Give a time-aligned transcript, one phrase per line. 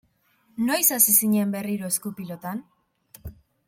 [0.69, 2.67] Noiz hasi zinen berriro esku-pilotan?